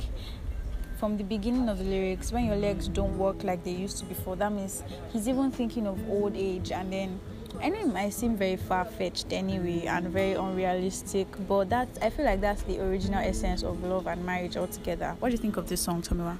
from 0.98 1.17
the 1.17 1.24
beginning 1.24 1.67
of 1.69 1.77
the 1.77 1.84
lyrics 1.84 2.31
when 2.31 2.45
your 2.45 2.55
legs 2.55 2.88
don't 2.88 3.17
work 3.17 3.43
like 3.43 3.63
they 3.63 3.72
used 3.72 3.98
to 3.98 4.05
before 4.05 4.36
that 4.36 4.51
means 4.51 4.84
he's 5.12 5.27
even 5.27 5.51
thinking 5.51 5.88
of 5.88 6.00
old 6.10 6.36
age 6.36 6.72
and 6.72 6.91
then 6.91 7.19
I 7.62 7.69
know 7.69 7.79
it 7.79 7.93
might 7.93 8.13
seem 8.13 8.36
very 8.36 8.57
far 8.57 8.86
fetched 8.86 9.31
anyway 9.31 9.86
and 9.86 10.10
very 10.10 10.34
unrealistic, 10.34 11.27
but 11.48 11.69
that 11.69 11.88
I 12.01 12.10
feel 12.10 12.25
like 12.25 12.41
that's 12.41 12.63
the 12.63 12.81
original 12.81 13.19
essence 13.19 13.63
of 13.63 13.81
love 13.81 14.07
and 14.07 14.25
marriage 14.25 14.57
altogether. 14.57 15.15
What 15.19 15.29
do 15.29 15.31
you 15.34 15.38
think 15.38 15.55
of 15.55 15.67
this 15.69 15.81
song, 15.81 16.01
Tomiwa? 16.01 16.38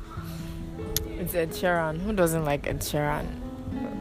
It's 1.18 1.34
Ed 1.34 1.52
Sheeran. 1.52 2.02
Who 2.02 2.12
doesn't 2.12 2.44
like 2.44 2.68
Ed 2.68 2.82
Sheeran? 2.82 3.45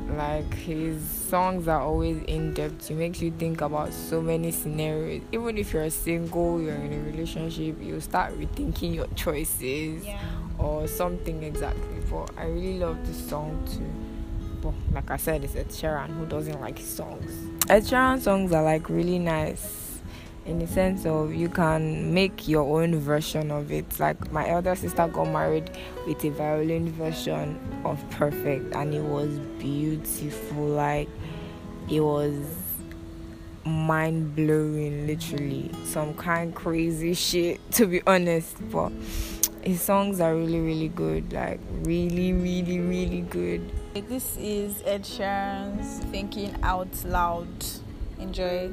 Like 0.09 0.53
his 0.55 1.03
songs 1.03 1.67
are 1.67 1.81
always 1.81 2.23
in 2.25 2.53
depth. 2.55 2.89
He 2.89 2.95
makes 2.95 3.21
you 3.21 3.31
think 3.33 3.61
about 3.63 3.93
so 3.93 4.21
many 4.21 4.53
scenarios. 4.53 5.23
Even 5.33 5.57
if 5.59 5.73
you're 5.73 5.89
single, 5.91 6.61
you're 6.61 6.75
in 6.75 6.93
a 6.93 6.99
relationship, 7.11 7.77
you 7.81 8.01
start 8.01 8.39
rethinking 8.39 8.95
your 8.95 9.07
choices 9.17 10.05
Yeah. 10.05 10.21
or 10.59 10.87
something 10.87 11.43
exactly. 11.43 11.83
But 12.11 12.31
I 12.37 12.45
really 12.47 12.79
love 12.79 13.05
this 13.07 13.29
song 13.29 13.67
too. 13.67 13.91
But 14.63 14.75
like 14.95 15.11
I 15.11 15.17
said, 15.17 15.43
it's 15.45 15.57
Ed 15.57 15.69
Sheeran. 15.71 16.09
Who 16.17 16.27
doesn't 16.27 16.61
like 16.61 16.79
his 16.79 16.89
songs? 16.89 17.31
Ed 17.69 17.83
Sheeran 17.85 18.21
songs 18.21 18.53
are 18.53 18.63
like 18.63 18.89
really 18.89 19.19
nice 19.19 19.84
in 20.47 20.59
the 20.59 20.67
sense 20.67 21.07
of 21.07 21.35
you 21.35 21.49
can 21.49 22.13
make 22.13 22.47
your 22.47 22.81
own 22.81 22.99
version 22.99 23.51
of 23.51 23.73
it. 23.73 23.99
Like 23.99 24.31
my 24.33 24.49
elder 24.49 24.75
sister 24.75 25.09
got 25.09 25.25
married 25.25 25.71
with 26.07 26.25
a 26.25 26.31
violin 26.31 26.93
version 26.93 27.59
of 27.85 27.99
Perfect, 28.11 28.75
and 28.75 28.95
it 28.95 29.03
was 29.03 29.39
beautiful. 29.59 30.67
Like 30.67 31.09
it 31.91 32.01
was 32.01 32.37
mind 33.65 34.37
blowing, 34.37 35.07
literally 35.07 35.71
some 35.85 36.15
kind 36.15 36.55
crazy 36.55 37.15
shit 37.15 37.61
to 37.73 37.87
be 37.87 38.03
honest. 38.07 38.57
But 38.71 38.93
his 39.63 39.81
songs 39.81 40.21
are 40.21 40.35
really, 40.35 40.61
really 40.61 40.89
good. 40.89 41.33
Like 41.33 41.61
really, 41.83 42.33
really, 42.33 42.81
really 42.81 43.23
good. 43.23 43.71
This 43.95 44.37
is 44.37 44.83
Ed 44.85 45.05
Sheeran's 45.05 46.05
Thinking 46.07 46.55
Out 46.63 47.05
Loud. 47.05 47.49
Enjoy. 48.19 48.71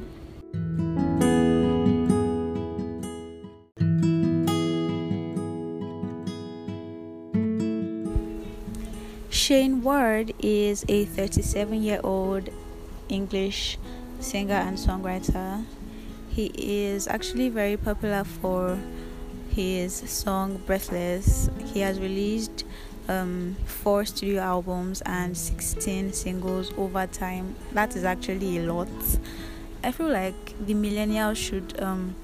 Ward 10.11 10.33
is 10.39 10.83
a 10.89 11.05
37 11.05 11.81
year 11.81 12.01
old 12.03 12.49
English 13.07 13.77
singer 14.19 14.55
and 14.67 14.77
songwriter. 14.77 15.63
He 16.29 16.47
is 16.57 17.07
actually 17.07 17.47
very 17.47 17.77
popular 17.77 18.25
for 18.25 18.77
his 19.51 19.93
song 19.93 20.57
Breathless. 20.65 21.49
He 21.73 21.79
has 21.79 21.97
released 21.97 22.65
um, 23.07 23.55
four 23.65 24.03
studio 24.03 24.41
albums 24.41 25.01
and 25.05 25.37
16 25.37 26.11
singles 26.11 26.73
over 26.77 27.07
time. 27.07 27.55
That 27.71 27.95
is 27.95 28.03
actually 28.03 28.57
a 28.57 28.73
lot. 28.73 28.89
I 29.81 29.93
feel 29.93 30.09
like 30.09 30.65
the 30.65 30.73
millennials 30.73 31.37
should 31.37 31.81
um, 31.81 32.15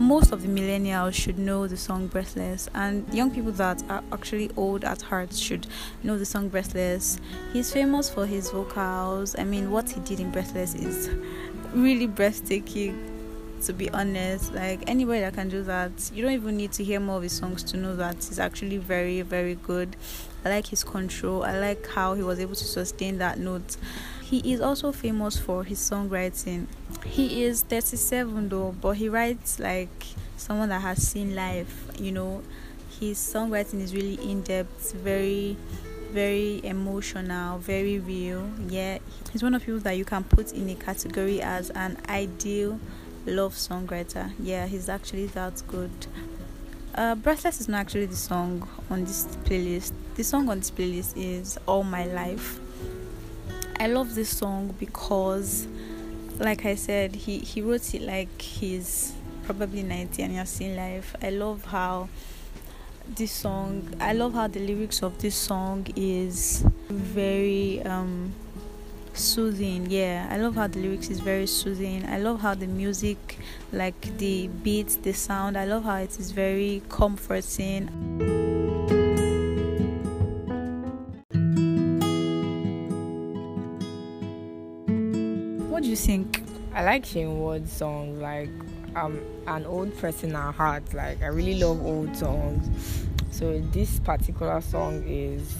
most 0.00 0.32
of 0.32 0.40
the 0.40 0.48
millennials 0.48 1.12
should 1.12 1.38
know 1.38 1.66
the 1.66 1.76
song 1.76 2.06
Breathless, 2.06 2.70
and 2.74 3.06
young 3.12 3.30
people 3.30 3.52
that 3.52 3.82
are 3.90 4.02
actually 4.10 4.50
old 4.56 4.82
at 4.82 5.02
heart 5.02 5.34
should 5.34 5.66
know 6.02 6.16
the 6.16 6.24
song 6.24 6.48
Breathless. 6.48 7.20
He's 7.52 7.70
famous 7.70 8.08
for 8.08 8.24
his 8.24 8.50
vocals. 8.50 9.36
I 9.38 9.44
mean, 9.44 9.70
what 9.70 9.90
he 9.90 10.00
did 10.00 10.18
in 10.18 10.30
Breathless 10.30 10.74
is 10.74 11.10
really 11.74 12.06
breathtaking. 12.06 13.18
To 13.66 13.74
be 13.74 13.90
honest, 13.90 14.54
like 14.54 14.80
anybody 14.88 15.20
that 15.20 15.34
can 15.34 15.50
do 15.50 15.62
that, 15.64 15.92
you 16.14 16.22
don't 16.22 16.32
even 16.32 16.56
need 16.56 16.72
to 16.72 16.82
hear 16.82 16.98
more 16.98 17.18
of 17.18 17.22
his 17.22 17.32
songs 17.32 17.62
to 17.64 17.76
know 17.76 17.94
that 17.96 18.14
he's 18.14 18.38
actually 18.38 18.78
very, 18.78 19.20
very 19.20 19.54
good. 19.54 19.96
I 20.46 20.48
like 20.48 20.68
his 20.68 20.82
control. 20.82 21.42
I 21.42 21.58
like 21.58 21.86
how 21.86 22.14
he 22.14 22.22
was 22.22 22.40
able 22.40 22.54
to 22.54 22.64
sustain 22.64 23.18
that 23.18 23.38
note. 23.38 23.76
He 24.30 24.52
is 24.52 24.60
also 24.60 24.92
famous 24.92 25.36
for 25.36 25.64
his 25.64 25.80
songwriting. 25.80 26.68
He 27.04 27.42
is 27.42 27.62
37 27.62 28.48
though, 28.48 28.76
but 28.80 28.90
he 28.90 29.08
writes 29.08 29.58
like 29.58 30.06
someone 30.36 30.68
that 30.68 30.82
has 30.82 31.02
seen 31.02 31.34
life, 31.34 31.88
you 31.98 32.12
know. 32.12 32.40
His 33.00 33.18
songwriting 33.18 33.80
is 33.80 33.92
really 33.92 34.14
in 34.22 34.42
depth, 34.42 34.92
very 34.92 35.56
very 36.12 36.60
emotional, 36.62 37.58
very 37.58 37.98
real. 37.98 38.48
Yeah, 38.68 38.98
he's 39.32 39.42
one 39.42 39.52
of 39.52 39.64
people 39.64 39.80
that 39.80 39.96
you 39.96 40.04
can 40.04 40.22
put 40.22 40.52
in 40.52 40.68
a 40.70 40.76
category 40.76 41.42
as 41.42 41.70
an 41.70 41.98
ideal 42.08 42.78
love 43.26 43.54
songwriter. 43.54 44.30
Yeah, 44.38 44.68
he's 44.68 44.88
actually 44.88 45.26
that 45.26 45.60
good. 45.66 45.90
Uh, 46.94 47.16
Breathless 47.16 47.60
is 47.60 47.66
not 47.66 47.78
actually 47.78 48.06
the 48.06 48.14
song 48.14 48.68
on 48.90 49.06
this 49.06 49.26
playlist. 49.44 49.92
The 50.14 50.22
song 50.22 50.48
on 50.48 50.60
this 50.60 50.70
playlist 50.70 51.14
is 51.16 51.58
All 51.66 51.82
My 51.82 52.04
Life 52.04 52.60
I 53.80 53.86
love 53.86 54.14
this 54.14 54.28
song 54.28 54.74
because, 54.78 55.66
like 56.38 56.66
I 56.66 56.74
said, 56.74 57.16
he, 57.16 57.38
he 57.38 57.62
wrote 57.62 57.94
it 57.94 58.02
like 58.02 58.42
he's 58.42 59.14
probably 59.44 59.82
90 59.82 60.22
and 60.22 60.38
he's 60.38 60.50
seen 60.50 60.76
life. 60.76 61.16
I 61.22 61.30
love 61.30 61.64
how 61.64 62.10
this 63.08 63.32
song, 63.32 63.94
I 63.98 64.12
love 64.12 64.34
how 64.34 64.48
the 64.48 64.60
lyrics 64.60 65.02
of 65.02 65.18
this 65.22 65.34
song 65.34 65.86
is 65.96 66.62
very 66.90 67.80
um, 67.84 68.34
soothing. 69.14 69.90
Yeah, 69.90 70.28
I 70.30 70.36
love 70.36 70.56
how 70.56 70.66
the 70.66 70.78
lyrics 70.78 71.08
is 71.08 71.20
very 71.20 71.46
soothing. 71.46 72.04
I 72.04 72.18
love 72.18 72.42
how 72.42 72.52
the 72.54 72.66
music, 72.66 73.38
like 73.72 74.18
the 74.18 74.48
beats, 74.48 74.96
the 74.96 75.14
sound, 75.14 75.56
I 75.56 75.64
love 75.64 75.84
how 75.84 75.96
it 75.96 76.20
is 76.20 76.32
very 76.32 76.82
comforting. 76.90 78.39
Think? 86.10 86.42
I 86.74 86.82
like 86.82 87.06
Shayne 87.06 87.38
Ward's 87.38 87.72
songs. 87.72 88.20
Like 88.20 88.50
I'm 88.96 89.24
an 89.46 89.64
old 89.64 89.96
person 89.98 90.34
at 90.34 90.56
heart. 90.56 90.92
Like 90.92 91.22
I 91.22 91.26
really 91.26 91.62
love 91.62 91.86
old 91.86 92.16
songs. 92.16 93.06
So 93.30 93.60
this 93.70 94.00
particular 94.00 94.60
song 94.60 95.04
is 95.06 95.54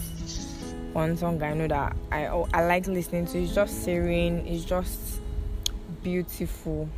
one 0.93 1.17
song 1.17 1.41
I 1.41 1.55
know 1.55 1.69
that 1.69 1.97
I 2.11 2.25
I 2.53 2.67
like 2.67 2.89
listening 2.89 3.27
to. 3.27 3.41
It's 3.41 3.55
just 3.55 3.85
serene. 3.85 4.45
It's 4.45 4.65
just 4.65 5.21
beautiful. 6.03 6.89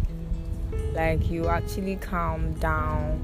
Like 0.94 1.30
you 1.30 1.48
actually 1.48 1.96
calm 1.96 2.54
down, 2.54 3.20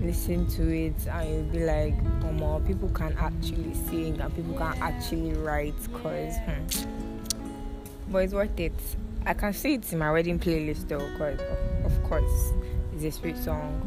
listen 0.00 0.46
to 0.52 0.74
it, 0.74 1.06
and 1.08 1.28
you'll 1.28 1.52
be 1.52 1.66
like, 1.66 1.94
"Oh, 2.24 2.32
more 2.32 2.60
people 2.60 2.88
can 2.88 3.14
actually 3.18 3.74
sing 3.90 4.18
and 4.18 4.34
people 4.34 4.54
can 4.54 4.80
actually 4.80 5.34
write." 5.34 5.74
Cause, 5.92 6.36
hmm, 6.38 8.10
but 8.10 8.24
it's 8.24 8.32
worth 8.32 8.58
it. 8.58 8.72
I 9.24 9.34
can 9.34 9.52
see 9.52 9.74
it 9.74 9.92
in 9.92 9.98
my 10.00 10.10
wedding 10.10 10.38
playlist 10.38 10.88
though, 10.88 10.98
because 11.12 11.40
of 11.84 12.02
course 12.04 12.52
it's 12.92 13.04
a 13.04 13.10
sweet 13.12 13.38
song. 13.38 13.80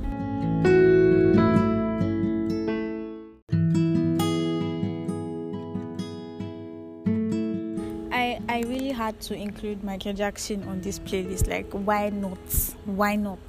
I 8.11 8.39
I 8.47 8.61
really 8.61 8.91
had 8.91 9.19
to 9.21 9.35
include 9.35 9.83
Michael 9.83 10.13
Jackson 10.13 10.63
on 10.69 10.79
this 10.79 10.99
playlist. 10.99 11.49
Like, 11.49 11.69
why 11.71 12.09
not? 12.09 12.39
Why 12.85 13.17
not? 13.17 13.39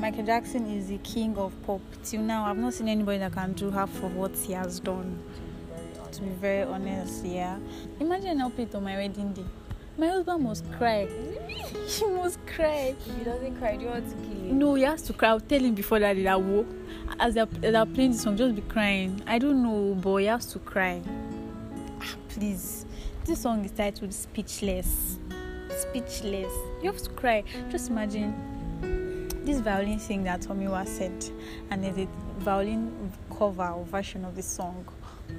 Michael 0.00 0.24
Jackson 0.26 0.66
is 0.66 0.88
the 0.88 0.98
king 0.98 1.36
of 1.36 1.52
pop. 1.62 1.80
Till 2.02 2.22
now, 2.22 2.44
I've 2.46 2.58
not 2.58 2.74
seen 2.74 2.88
anybody 2.88 3.18
that 3.18 3.32
can 3.32 3.52
do 3.52 3.70
half 3.70 3.94
of 4.02 4.16
what 4.16 4.36
he 4.36 4.54
has 4.54 4.80
done. 4.80 5.22
To 6.10 6.22
be 6.22 6.30
very 6.30 6.64
honest, 6.64 7.24
yeah. 7.24 7.58
Imagine 8.00 8.40
I'll 8.40 8.50
play 8.50 8.64
it 8.64 8.74
on 8.74 8.82
my 8.82 8.96
wedding 8.96 9.32
day. 9.32 9.44
My 10.00 10.08
husband 10.08 10.44
must 10.44 10.64
cry. 10.72 11.06
he 11.86 12.06
must 12.06 12.38
cry. 12.46 12.94
If 13.06 13.18
he 13.18 13.22
doesn't 13.22 13.58
cry, 13.58 13.76
do 13.76 13.82
you 13.82 13.90
want 13.90 14.08
to 14.08 14.16
kill 14.16 14.44
him? 14.44 14.58
No, 14.58 14.74
he 14.74 14.84
has 14.84 15.02
to 15.02 15.12
cry. 15.12 15.28
I'll 15.28 15.40
tell 15.40 15.60
him 15.60 15.74
before 15.74 15.98
that 15.98 16.16
that 16.16 16.42
will. 16.42 16.64
As 17.18 17.34
they're, 17.34 17.44
they're 17.44 17.84
playing 17.84 18.12
the 18.12 18.16
song, 18.16 18.34
just 18.34 18.54
be 18.54 18.62
crying. 18.62 19.22
I 19.26 19.38
don't 19.38 19.62
know, 19.62 19.94
but 20.00 20.16
he 20.16 20.24
has 20.24 20.46
to 20.52 20.58
cry. 20.58 21.02
Ah, 22.00 22.14
please. 22.30 22.86
This 23.26 23.42
song 23.42 23.62
is 23.62 23.72
titled 23.72 24.14
Speechless. 24.14 25.18
Speechless. 25.68 26.54
You 26.82 26.92
have 26.92 27.02
to 27.02 27.10
cry. 27.10 27.44
Just 27.68 27.90
imagine 27.90 29.28
this 29.44 29.60
violin 29.60 29.98
thing 29.98 30.24
that 30.24 30.40
Tomiwa 30.40 30.88
said, 30.88 31.26
and 31.70 31.84
there's 31.84 31.98
a 31.98 32.08
violin 32.38 33.12
cover 33.36 33.68
or 33.68 33.84
version 33.84 34.24
of 34.24 34.34
the 34.34 34.42
song 34.42 34.88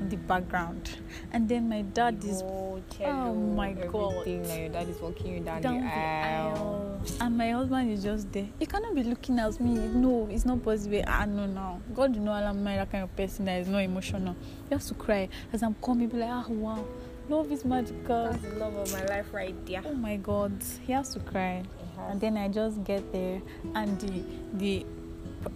the 0.10 0.18
background. 0.18 0.98
And 1.32 1.48
then 1.48 1.70
my 1.70 1.82
dad 1.82 2.24
is 2.24 2.42
oh, 2.44 2.82
oh 3.06 3.34
my 3.34 3.74
god. 3.74 4.28
Like 4.28 4.60
your 4.60 4.70
dad 4.70 4.90
is 4.90 5.00
walking 5.00 5.34
you 5.34 5.40
down, 5.40 5.62
down 5.62 5.82
the, 5.82 5.88
aisle. 5.88 6.58
aisle. 6.58 7.02
And 7.20 7.38
my 7.38 7.52
husband 7.52 7.92
is 7.92 8.04
just 8.04 8.32
there. 8.32 8.48
He 8.60 8.66
cannot 8.66 8.96
be 8.96 9.04
looking 9.04 9.40
at 9.40 9.60
me. 9.60 9.74
No, 9.74 10.28
it's 10.32 10.46
not 10.46 10.64
possible. 10.64 11.04
Ah 11.08 11.26
no 11.26 11.46
no. 11.46 11.82
God 11.94 12.16
not 12.16 12.42
allow 12.42 12.54
me 12.54 12.76
that 12.76 12.92
kind 12.92 13.04
of 13.04 13.16
person 13.16 13.46
that 13.46 13.62
is 13.62 13.68
not 13.68 13.80
emotional. 13.80 14.36
He 14.70 14.76
has 14.76 14.88
to 14.88 14.94
cry. 14.94 15.30
As 15.52 15.64
I'm 15.64 15.76
coming, 15.76 16.08
be 16.08 16.18
like, 16.18 16.30
ah 16.30 16.46
wow. 16.50 16.86
Love 17.30 17.52
is 17.52 17.64
magical. 17.64 18.26
That's 18.26 18.44
the 18.44 18.56
love 18.56 18.76
of 18.76 18.92
my 18.92 19.06
life 19.06 19.28
right 19.32 19.56
there. 19.66 19.82
Oh 19.86 19.94
my 19.94 20.18
god. 20.18 20.52
He 20.86 20.94
has 20.94 21.14
to 21.14 21.20
cry. 21.20 21.64
And 22.10 22.20
then 22.20 22.36
I 22.36 22.48
just 22.48 22.84
get 22.84 23.12
there 23.14 23.42
and 23.76 24.00
the 24.02 24.24
the 24.54 24.86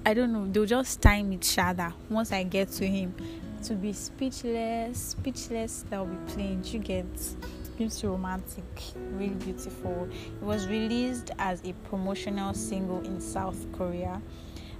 I 0.06 0.14
don't 0.14 0.32
know, 0.34 0.48
they'll 0.52 0.66
just 0.66 1.02
time 1.02 1.32
each 1.34 1.58
other 1.60 1.94
once 2.10 2.32
I 2.32 2.44
get 2.44 2.72
to 2.74 2.88
him 2.88 3.14
to 3.66 3.74
be 3.74 3.94
speechless, 3.94 5.16
speechless 5.18 5.86
that 5.90 6.00
will 6.00 6.14
be 6.14 6.34
playing. 6.34 6.64
You 6.66 6.80
get 6.80 7.06
beautiful, 7.78 8.12
romantic, 8.12 8.64
really 9.12 9.34
beautiful. 9.34 10.08
It 10.12 10.44
was 10.44 10.68
released 10.68 11.32
as 11.40 11.64
a 11.66 11.74
promotional 11.90 12.54
single 12.54 13.00
in 13.00 13.20
South 13.20 13.66
Korea. 13.74 14.22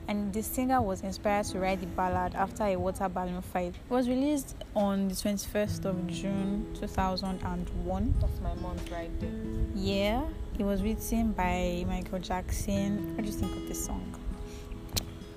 And 0.08 0.32
the 0.32 0.44
singer 0.44 0.84
was 0.84 1.02
inspired 1.02 1.48
to 1.48 1.60
write 1.60 1.80
the 1.80 1.88
ballad 1.88 2.36
after 2.36 2.64
a 2.64 2.76
water 2.76 3.10
balloon 3.10 3.42
fight. 3.42 3.74
It 3.74 3.90
was 3.90 4.08
released 4.08 4.56
on 4.76 5.08
the 5.08 5.16
21st 5.16 5.86
of 5.86 6.06
June 6.06 6.68
2001. 6.80 8.16
That's 8.22 8.40
my 8.40 8.54
month 8.56 8.92
right 8.92 9.10
there. 9.20 9.32
Yeah, 9.74 10.24
it 10.60 10.64
was 10.64 10.84
written 10.84 11.32
by 11.32 11.86
Michael 11.88 12.20
Jackson. 12.20 13.16
What 13.16 13.26
do 13.26 13.32
you 13.32 13.36
think 13.36 13.56
of 13.56 13.68
this 13.68 13.84
song? 13.84 14.16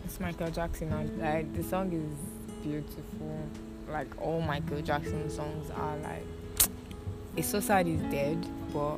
It's 0.05 0.21
Michael 0.21 0.51
Jackson. 0.51 0.91
Like 1.19 1.55
the 1.55 1.63
song 1.63 1.91
is 1.95 2.38
beautiful. 2.63 3.49
Like 3.91 4.09
all 4.21 4.41
Michael 4.41 4.83
Jackson 4.83 5.31
songs 5.31 5.71
are 5.71 5.97
like 5.99 6.25
it's 7.37 7.49
so 7.49 7.61
sad 7.61 7.87
he's 7.87 8.01
dead, 8.11 8.45
but 8.73 8.97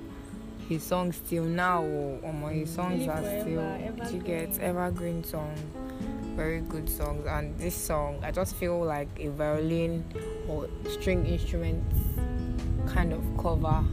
his 0.69 0.83
songs 0.83 1.17
still 1.17 1.45
now 1.45 1.83
my 2.23 2.53
his 2.53 2.73
songs 2.73 3.07
are 3.09 3.23
still 3.41 4.13
you 4.13 4.21
get 4.21 4.59
evergreen 4.61 5.23
songs, 5.25 5.61
very 6.37 6.61
good 6.61 6.89
songs. 6.89 7.27
And 7.27 7.59
this 7.59 7.75
song 7.75 8.19
I 8.23 8.31
just 8.31 8.57
feel 8.57 8.83
like 8.83 9.09
a 9.19 9.29
violin 9.29 10.05
or 10.49 10.69
string 10.89 11.27
instrument 11.27 11.85
kind 12.87 13.13
of 13.13 13.23
cover 13.39 13.85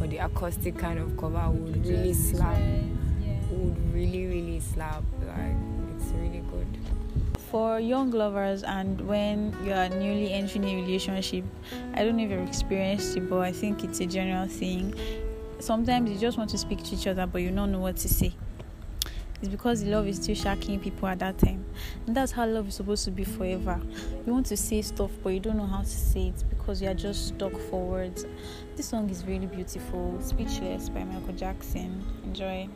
or 0.00 0.06
the 0.06 0.18
acoustic 0.18 0.76
kind 0.78 0.98
of 0.98 1.16
cover 1.16 1.50
would 1.50 1.86
really 1.86 2.12
slap 2.12 2.58
would 3.50 3.94
really 3.94 4.26
really 4.26 4.60
slap 4.60 5.02
like 5.26 5.56
it's 5.96 6.06
really 6.12 6.42
good 6.50 6.55
for 7.50 7.78
young 7.78 8.10
lovers 8.10 8.62
and 8.62 9.00
when 9.02 9.56
you 9.64 9.72
are 9.72 9.88
newly 9.88 10.32
entering 10.32 10.64
a 10.64 10.76
relationship, 10.76 11.44
I 11.94 12.04
don't 12.04 12.16
know 12.16 12.24
if 12.24 12.30
you've 12.30 12.48
experienced 12.48 13.16
it, 13.16 13.28
but 13.30 13.40
I 13.40 13.52
think 13.52 13.84
it's 13.84 14.00
a 14.00 14.06
general 14.06 14.48
thing. 14.48 14.94
Sometimes 15.58 16.10
you 16.10 16.18
just 16.18 16.38
want 16.38 16.50
to 16.50 16.58
speak 16.58 16.82
to 16.84 16.94
each 16.94 17.06
other, 17.06 17.26
but 17.26 17.42
you 17.42 17.50
don't 17.50 17.72
know 17.72 17.78
what 17.78 17.96
to 17.98 18.08
say. 18.08 18.34
It's 19.40 19.48
because 19.48 19.84
love 19.84 20.06
is 20.06 20.16
still 20.16 20.34
shocking 20.34 20.80
people 20.80 21.08
at 21.08 21.18
that 21.18 21.38
time. 21.38 21.64
And 22.06 22.16
that's 22.16 22.32
how 22.32 22.46
love 22.46 22.68
is 22.68 22.74
supposed 22.74 23.04
to 23.04 23.10
be 23.10 23.24
forever. 23.24 23.80
You 24.26 24.32
want 24.32 24.46
to 24.46 24.56
say 24.56 24.80
stuff, 24.82 25.10
but 25.22 25.30
you 25.30 25.40
don't 25.40 25.58
know 25.58 25.66
how 25.66 25.82
to 25.82 25.88
say 25.88 26.28
it 26.28 26.44
because 26.48 26.80
you 26.80 26.88
are 26.88 26.94
just 26.94 27.28
stuck 27.28 27.52
for 27.52 27.84
words. 27.84 28.26
This 28.76 28.86
song 28.86 29.10
is 29.10 29.24
really 29.24 29.46
beautiful. 29.46 30.18
Speechless 30.22 30.88
by 30.88 31.04
Michael 31.04 31.34
Jackson. 31.34 32.02
Enjoy. 32.24 32.68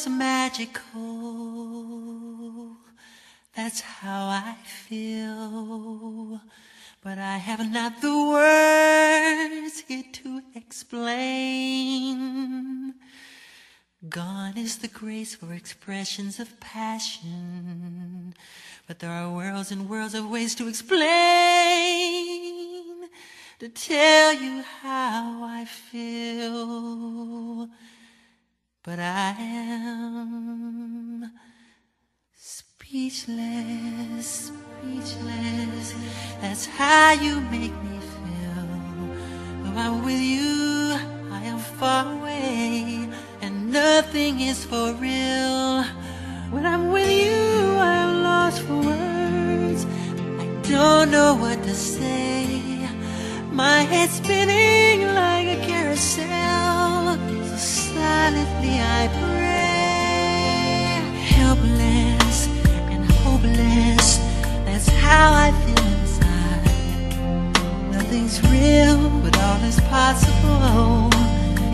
Is 0.00 0.08
magical. 0.08 0.80
That's 3.54 3.80
how 3.80 4.28
I 4.28 4.56
feel. 4.64 6.40
but 7.02 7.18
I 7.18 7.38
have 7.38 7.72
not 7.72 8.02
the 8.02 8.14
words 8.36 9.80
here 9.88 10.04
to 10.12 10.42
explain. 10.54 12.18
Gone 14.08 14.56
is 14.56 14.78
the 14.78 14.88
grace 14.88 15.34
for 15.34 15.52
expressions 15.54 16.40
of 16.40 16.58
passion, 16.60 18.34
but 18.86 18.98
there 18.98 19.10
are 19.10 19.30
worlds 19.30 19.72
and 19.72 19.88
worlds 19.88 20.14
of 20.14 20.28
ways 20.28 20.54
to 20.56 20.68
explain, 20.68 21.08
to 23.60 23.68
tell 23.68 24.34
you 24.34 24.62
how 24.82 25.42
I 25.42 25.64
feel. 25.64 27.70
But 28.82 28.98
I 28.98 29.34
am 29.38 31.30
speechless, 32.34 33.36
speechless. 34.80 35.94
That's 36.40 36.64
how 36.64 37.12
you 37.12 37.42
make 37.42 37.74
me 37.84 37.98
feel. 38.00 38.64
When 39.62 39.76
I'm 39.76 40.02
with 40.02 40.18
you, 40.18 40.96
I 41.30 41.42
am 41.44 41.58
far 41.58 42.10
away, 42.10 43.06
and 43.42 43.70
nothing 43.70 44.40
is 44.40 44.64
for 44.64 44.94
real. 44.94 45.84
When 46.50 46.64
I'm 46.64 46.90
with 46.90 47.10
you, 47.10 47.76
I 47.76 47.96
am 48.06 48.22
lost 48.22 48.62
for 48.62 48.76
words. 48.76 49.84
I 50.38 50.46
don't 50.70 51.10
know 51.10 51.34
what 51.34 51.62
to 51.64 51.74
say. 51.74 52.88
My 53.52 53.82
head's 53.82 54.14
spinning 54.14 55.06
like 55.14 55.48
a 55.48 55.66
carousel. 55.66 56.79
Silently 58.00 58.76
I 58.80 59.02
pray. 59.20 59.84
Helpless 61.36 62.48
and 62.92 63.04
hopeless. 63.24 64.06
That's 64.64 64.88
how 65.04 65.26
I 65.46 65.48
feel 65.62 65.84
inside. 66.00 66.64
Nothing's 67.92 68.36
real, 68.48 68.98
but 69.22 69.36
all 69.44 69.62
is 69.70 69.78
possible. 69.96 71.10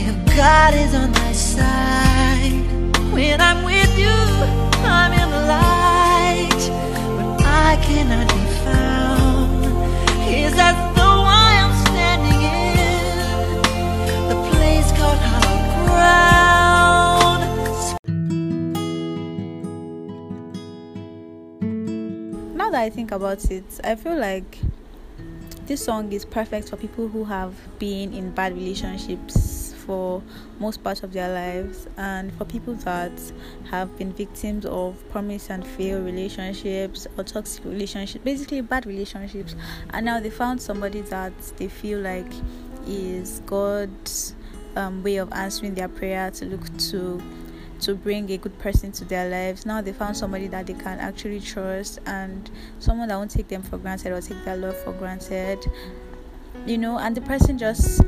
If 0.08 0.16
God 0.36 0.74
is 0.74 0.92
on 0.96 1.12
my 1.12 1.32
side. 1.32 2.54
When 3.14 3.40
I'm 3.40 3.62
with 3.62 3.92
you, 3.96 4.18
I'm 4.96 5.12
in 5.22 5.28
the 5.36 5.44
light. 5.56 6.62
When 7.16 7.28
I 7.68 7.78
cannot 7.86 8.28
found, 8.64 8.85
I 22.86 22.88
think 22.88 23.10
about 23.10 23.44
it, 23.50 23.64
I 23.82 23.96
feel 23.96 24.16
like 24.16 24.58
this 25.66 25.84
song 25.84 26.12
is 26.12 26.24
perfect 26.24 26.68
for 26.68 26.76
people 26.76 27.08
who 27.08 27.24
have 27.24 27.52
been 27.80 28.14
in 28.14 28.30
bad 28.30 28.54
relationships 28.54 29.74
for 29.84 30.22
most 30.60 30.84
parts 30.84 31.02
of 31.02 31.12
their 31.12 31.32
lives 31.32 31.88
and 31.96 32.32
for 32.34 32.44
people 32.44 32.74
that 32.74 33.10
have 33.72 33.98
been 33.98 34.12
victims 34.12 34.64
of 34.66 35.02
promise 35.10 35.50
and 35.50 35.66
fail 35.66 36.00
relationships 36.00 37.08
or 37.18 37.24
toxic 37.24 37.64
relationships 37.64 38.24
basically 38.24 38.60
bad 38.60 38.86
relationships. 38.86 39.56
And 39.90 40.06
now 40.06 40.20
they 40.20 40.30
found 40.30 40.62
somebody 40.62 41.00
that 41.00 41.32
they 41.56 41.66
feel 41.66 41.98
like 41.98 42.32
is 42.86 43.42
god's 43.46 44.36
um, 44.76 45.02
way 45.02 45.16
of 45.16 45.32
answering 45.32 45.74
their 45.74 45.88
prayer 45.88 46.30
to 46.30 46.44
look 46.44 46.64
to 46.78 47.20
to 47.80 47.94
bring 47.94 48.30
a 48.30 48.36
good 48.36 48.58
person 48.58 48.92
to 48.92 49.04
their 49.04 49.28
lives. 49.28 49.66
Now 49.66 49.80
they 49.80 49.92
found 49.92 50.16
somebody 50.16 50.48
that 50.48 50.66
they 50.66 50.74
can 50.74 50.98
actually 50.98 51.40
trust 51.40 51.98
and 52.06 52.50
someone 52.78 53.08
that 53.08 53.16
won't 53.16 53.30
take 53.30 53.48
them 53.48 53.62
for 53.62 53.78
granted 53.78 54.12
or 54.12 54.20
take 54.20 54.44
their 54.44 54.56
love 54.56 54.76
for 54.78 54.92
granted. 54.92 55.64
You 56.66 56.78
know, 56.78 56.98
and 56.98 57.16
the 57.16 57.20
person 57.20 57.58
just 57.58 58.02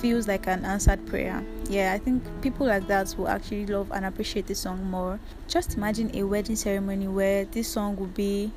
feels 0.00 0.28
like 0.28 0.46
an 0.46 0.64
answered 0.64 1.04
prayer. 1.06 1.44
Yeah, 1.68 1.92
I 1.92 1.98
think 1.98 2.22
people 2.42 2.66
like 2.66 2.86
that 2.86 3.14
will 3.16 3.28
actually 3.28 3.66
love 3.66 3.90
and 3.92 4.04
appreciate 4.04 4.46
this 4.46 4.60
song 4.60 4.84
more. 4.84 5.18
Just 5.48 5.76
imagine 5.76 6.14
a 6.14 6.22
wedding 6.22 6.56
ceremony 6.56 7.08
where 7.08 7.44
this 7.44 7.68
song 7.68 7.96
will 7.96 8.06
be 8.06 8.52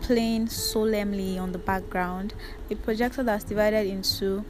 playing 0.00 0.48
solemnly 0.48 1.38
on 1.38 1.52
the 1.52 1.58
background, 1.58 2.34
a 2.70 2.74
projector 2.74 3.22
that's 3.22 3.44
divided 3.44 3.86
into 3.86 4.44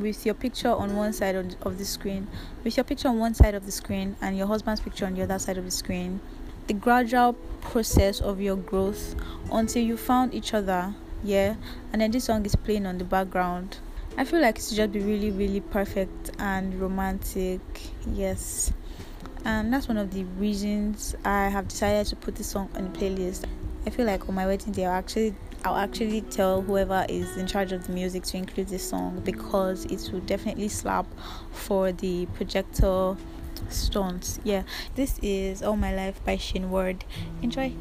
with 0.00 0.24
your 0.26 0.34
picture 0.34 0.70
on 0.70 0.96
one 0.96 1.12
side 1.12 1.34
of 1.36 1.78
the 1.78 1.84
screen, 1.84 2.26
with 2.64 2.76
your 2.76 2.84
picture 2.84 3.08
on 3.08 3.18
one 3.18 3.34
side 3.34 3.54
of 3.54 3.66
the 3.66 3.72
screen 3.72 4.16
and 4.20 4.36
your 4.36 4.46
husband's 4.46 4.80
picture 4.80 5.06
on 5.06 5.14
the 5.14 5.22
other 5.22 5.38
side 5.38 5.58
of 5.58 5.64
the 5.64 5.70
screen. 5.70 6.20
The 6.66 6.74
gradual 6.74 7.34
process 7.60 8.20
of 8.20 8.40
your 8.40 8.56
growth 8.56 9.14
until 9.52 9.82
you 9.82 9.96
found 9.96 10.34
each 10.34 10.54
other, 10.54 10.94
yeah, 11.22 11.56
and 11.92 12.00
then 12.00 12.10
this 12.10 12.24
song 12.24 12.46
is 12.46 12.54
playing 12.54 12.86
on 12.86 12.98
the 12.98 13.04
background. 13.04 13.78
I 14.16 14.24
feel 14.24 14.40
like 14.40 14.56
it's 14.56 14.70
just 14.70 14.92
be 14.92 15.00
really, 15.00 15.30
really 15.30 15.60
perfect 15.60 16.30
and 16.38 16.80
romantic, 16.80 17.60
yes. 18.12 18.72
And 19.44 19.72
that's 19.72 19.88
one 19.88 19.96
of 19.96 20.12
the 20.12 20.24
reasons 20.38 21.14
I 21.24 21.48
have 21.48 21.68
decided 21.68 22.06
to 22.08 22.16
put 22.16 22.34
this 22.34 22.48
song 22.48 22.68
on 22.74 22.92
the 22.92 22.98
playlist. 22.98 23.44
I 23.86 23.90
feel 23.90 24.04
like 24.04 24.28
on 24.28 24.34
my 24.34 24.46
wedding 24.46 24.72
day, 24.72 24.84
I'll 24.84 24.92
actually 24.92 25.34
I'll 25.62 25.76
actually 25.76 26.22
tell 26.22 26.62
whoever 26.62 27.04
is 27.08 27.36
in 27.36 27.46
charge 27.46 27.72
of 27.72 27.86
the 27.86 27.92
music 27.92 28.22
to 28.24 28.38
include 28.38 28.68
this 28.68 28.88
song 28.88 29.20
because 29.24 29.84
it 29.84 30.10
will 30.10 30.20
definitely 30.20 30.68
slap 30.68 31.06
for 31.52 31.92
the 31.92 32.26
projector 32.34 33.16
stunts. 33.68 34.40
Yeah, 34.42 34.62
this 34.94 35.18
is 35.20 35.62
All 35.62 35.76
My 35.76 35.94
Life 35.94 36.24
by 36.24 36.38
Shayne 36.38 36.70
Ward. 36.70 37.04
Enjoy. 37.42 37.72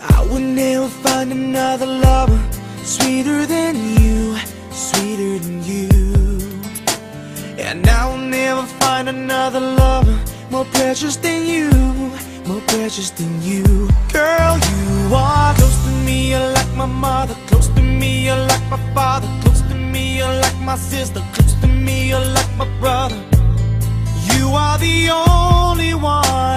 I 0.00 0.26
would 0.30 0.42
never 0.42 0.88
find 0.88 1.32
another 1.32 1.86
lover 1.86 2.42
sweeter 2.82 3.44
than 3.44 3.76
you, 4.00 4.38
sweeter 4.70 5.38
than 5.38 5.62
you. 5.62 5.90
And 7.58 7.86
I 7.86 8.08
will 8.10 8.24
never 8.24 8.62
find 8.62 9.10
another 9.10 9.60
lover 9.60 10.18
more 10.54 10.64
precious 10.66 11.16
than 11.16 11.48
you, 11.48 11.68
more 12.46 12.62
precious 12.68 13.10
than 13.10 13.42
you. 13.42 13.64
Girl, 14.12 14.54
you 14.70 15.12
are 15.12 15.52
close 15.56 15.78
to 15.84 15.90
me, 16.06 16.30
you're 16.30 16.50
like 16.58 16.72
my 16.76 16.86
mother, 16.86 17.34
close 17.48 17.66
to 17.76 17.82
me, 17.82 18.26
you're 18.26 18.46
like 18.52 18.64
my 18.70 18.80
father, 18.94 19.28
close 19.42 19.62
to 19.62 19.74
me, 19.74 20.18
you're 20.18 20.36
like 20.44 20.58
my 20.60 20.76
sister, 20.76 21.20
close 21.34 21.54
to 21.62 21.66
me, 21.66 22.10
you're 22.10 22.28
like 22.38 22.52
my 22.56 22.68
brother. 22.78 23.20
You 24.30 24.44
are 24.54 24.78
the 24.78 25.10
only 25.10 25.92
one, 25.92 26.53